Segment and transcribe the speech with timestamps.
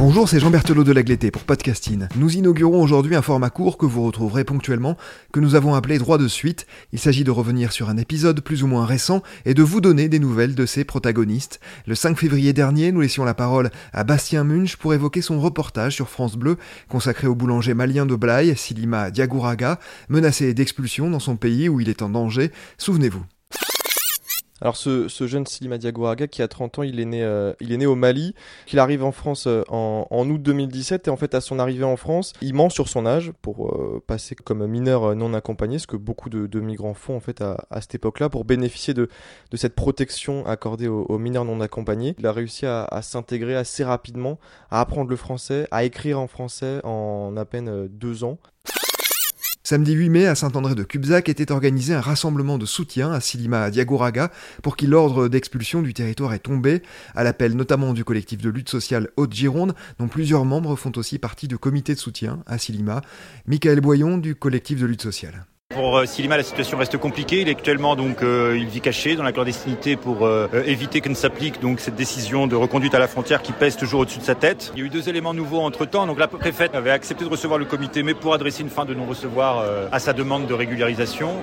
[0.00, 2.06] Bonjour, c'est Jean Berthelot de Lagleté pour Podcasting.
[2.16, 4.96] Nous inaugurons aujourd'hui un format court que vous retrouverez ponctuellement,
[5.30, 6.66] que nous avons appelé droit de suite.
[6.94, 10.08] Il s'agit de revenir sur un épisode plus ou moins récent et de vous donner
[10.08, 11.60] des nouvelles de ses protagonistes.
[11.86, 15.96] Le 5 février dernier, nous laissions la parole à Bastien Munch pour évoquer son reportage
[15.96, 16.56] sur France Bleu
[16.88, 21.90] consacré au boulanger malien de Blaye, Silima Diagouraga, menacé d'expulsion dans son pays où il
[21.90, 22.52] est en danger.
[22.78, 23.26] Souvenez-vous.
[24.60, 27.72] Alors ce, ce jeune Silima Diagouraga qui a 30 ans, il est né, euh, il
[27.72, 28.34] est né au Mali,
[28.66, 31.84] qu'il arrive en France euh, en, en, août 2017 et en fait à son arrivée
[31.84, 35.86] en France, il ment sur son âge pour euh, passer comme mineur non accompagné, ce
[35.86, 39.08] que beaucoup de, de migrants font en fait à, à cette époque-là pour bénéficier de,
[39.50, 42.14] de cette protection accordée aux, aux, mineurs non accompagnés.
[42.18, 44.38] Il a réussi à, à s'intégrer assez rapidement,
[44.70, 48.38] à apprendre le français, à écrire en français en à peine deux ans.
[49.70, 53.70] Samedi 8 mai, à Saint-André de Cubzac, était organisé un rassemblement de soutien à Silima
[53.70, 54.32] Diagouraga
[54.64, 56.82] pour qui l'ordre d'expulsion du territoire est tombé,
[57.14, 61.46] à l'appel notamment du collectif de lutte sociale Haute-Gironde, dont plusieurs membres font aussi partie
[61.46, 63.00] du comité de soutien à Silima,
[63.46, 65.46] Michael Boyon du collectif de lutte sociale.
[65.72, 67.42] Pour euh, Silima, la situation reste compliquée.
[67.42, 71.08] Il est actuellement donc euh, il vit caché dans la clandestinité pour euh, éviter que
[71.08, 74.24] ne s'applique donc cette décision de reconduite à la frontière qui pèse toujours au-dessus de
[74.24, 74.72] sa tête.
[74.74, 76.08] Il y a eu deux éléments nouveaux entre temps.
[76.08, 78.94] Donc la préfète avait accepté de recevoir le comité, mais pour adresser une fin de
[78.94, 81.34] non-recevoir euh, à sa demande de régularisation.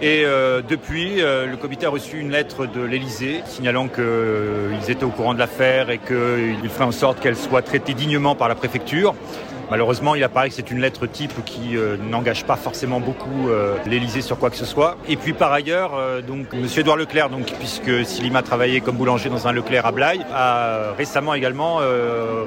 [0.00, 5.04] Et euh, depuis, euh, le comité a reçu une lettre de l'Elysée signalant qu'ils étaient
[5.04, 8.54] au courant de l'affaire et qu'ils feraient en sorte qu'elle soit traitée dignement par la
[8.54, 9.14] préfecture.
[9.68, 13.76] Malheureusement, il apparaît que c'est une lettre type qui euh, n'engage pas forcément beaucoup euh,
[13.84, 14.96] l'Elysée sur quoi que ce soit.
[15.08, 19.28] Et puis par ailleurs, euh, donc Monsieur Édouard Leclerc, donc puisque Silima travaillait comme boulanger
[19.28, 21.80] dans un Leclerc à Blaye, a récemment également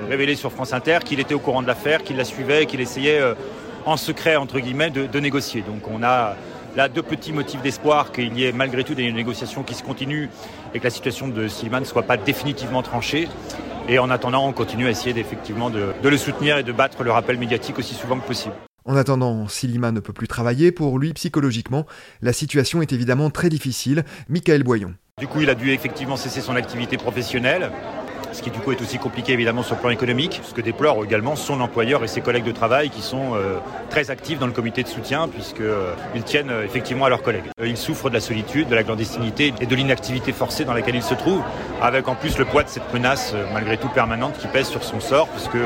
[0.09, 3.22] révélé sur France Inter qu'il était au courant de l'affaire, qu'il la suivait, qu'il essayait
[3.86, 5.62] en secret entre guillemets de, de négocier.
[5.62, 6.36] Donc on a
[6.75, 10.30] là deux petits motifs d'espoir qu'il y ait malgré tout des négociations qui se continuent
[10.74, 13.28] et que la situation de Silima ne soit pas définitivement tranchée.
[13.91, 17.03] Et en attendant, on continue à essayer effectivement de, de, le soutenir et de battre
[17.03, 18.53] le rappel médiatique aussi souvent que possible.
[18.85, 20.72] En attendant, Silima ne peut plus travailler.
[20.72, 21.88] Pour lui, psychologiquement,
[22.22, 24.03] la situation est évidemment très difficile.
[24.29, 24.94] Michael Boyon.
[25.17, 27.72] Du coup, il a dû effectivement cesser son activité professionnelle
[28.31, 31.03] ce qui du coup est aussi compliqué évidemment sur le plan économique, ce que déplore
[31.03, 33.57] également son employeur et ses collègues de travail qui sont euh,
[33.90, 35.94] très actifs dans le comité de soutien puisqu'ils euh,
[36.25, 37.45] tiennent euh, effectivement à leurs collègues.
[37.63, 41.03] Ils souffrent de la solitude, de la clandestinité et de l'inactivité forcée dans laquelle ils
[41.03, 41.44] se trouvent,
[41.81, 45.00] avec en plus le poids de cette menace malgré tout permanente qui pèse sur son
[45.00, 45.57] sort puisque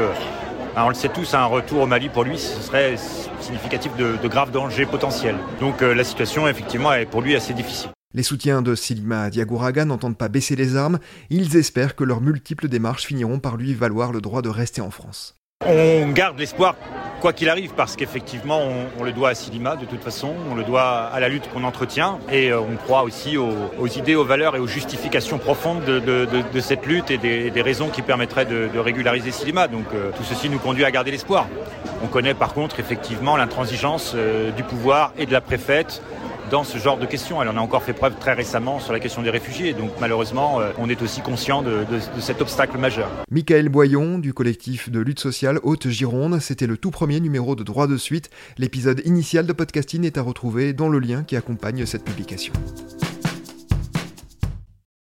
[0.76, 2.96] on le sait tous, un retour au Mali pour lui, ce serait
[3.40, 5.36] significatif de, de graves dangers potentiels.
[5.60, 7.93] Donc la situation, effectivement, est pour lui assez difficile.
[8.16, 12.68] Les soutiens de Silima Diagouraga n'entendent pas baisser les armes, ils espèrent que leurs multiples
[12.68, 15.36] démarches finiront par lui valoir le droit de rester en France.
[15.66, 16.76] On garde l'espoir
[17.24, 18.60] quoi qu'il arrive, parce qu'effectivement,
[19.00, 21.64] on, le doit à Silima de toute façon, on le doit à la lutte qu'on
[21.64, 26.60] entretient, et euh, on croit aussi aux, idées, aux valeurs et aux justifications profondes de,
[26.60, 29.70] cette lutte et des, des, raisons qui permettraient de, régulariser Silima.
[29.70, 31.48] Donc euh, tout ceci nous conduit à garder l'espoir.
[32.04, 36.02] On connaît par contre effectivement l'intransigeance euh, du pouvoir et de la préfète
[36.54, 37.42] dans ce genre de questions.
[37.42, 39.74] Elle en a encore fait preuve très récemment sur la question des réfugiés.
[39.74, 43.10] Donc malheureusement, euh, on est aussi conscient de, de, cet obstacle majeur.
[43.32, 47.88] Michael Boyon du collectif de lutte sociale Haute-Gironde, c'était le tout premier numéro de Droit
[47.88, 48.30] de suite.
[48.60, 52.54] L'épisode initial de podcasting est à retrouver dans le lien qui accompagne cette publication.